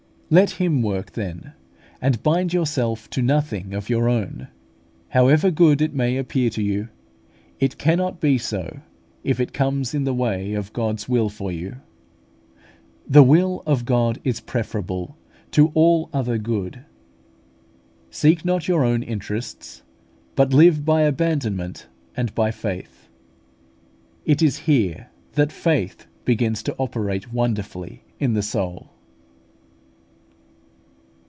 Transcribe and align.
Let 0.33 0.51
Him 0.51 0.81
work 0.81 1.11
then, 1.11 1.51
and 1.99 2.23
bind 2.23 2.53
yourself 2.53 3.09
to 3.09 3.21
nothing 3.21 3.73
of 3.73 3.89
your 3.89 4.07
own. 4.07 4.47
However 5.09 5.51
good 5.51 5.81
it 5.81 5.93
may 5.93 6.15
appear 6.15 6.49
to 6.51 6.63
you, 6.63 6.87
it 7.59 7.77
cannot 7.77 8.21
be 8.21 8.37
so 8.37 8.79
if 9.25 9.41
it 9.41 9.51
comes 9.51 9.93
in 9.93 10.05
the 10.05 10.13
way 10.13 10.53
of 10.53 10.71
God's 10.71 11.09
will 11.09 11.27
for 11.27 11.51
you. 11.51 11.81
The 13.05 13.23
will 13.23 13.61
of 13.65 13.83
God 13.83 14.21
is 14.23 14.39
preferable 14.39 15.17
to 15.51 15.67
all 15.73 16.09
other 16.13 16.37
good. 16.37 16.85
Seek 18.09 18.45
not 18.45 18.69
your 18.69 18.85
own 18.85 19.03
interests, 19.03 19.83
but 20.35 20.53
live 20.53 20.85
by 20.85 21.01
abandonment 21.01 21.87
and 22.15 22.33
by 22.33 22.51
faith. 22.51 23.09
It 24.23 24.41
is 24.41 24.59
here 24.59 25.09
that 25.33 25.51
faith 25.51 26.07
begins 26.23 26.63
to 26.63 26.75
operate 26.79 27.33
wonderfully 27.33 28.05
in 28.17 28.31
the 28.31 28.41
soul. 28.41 28.93